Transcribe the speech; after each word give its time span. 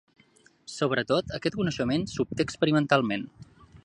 Sobretot, 0.75 1.29
aquest 1.39 1.57
coneixement 1.59 2.07
s'obté 2.13 2.47
experimentalment. 2.47 3.29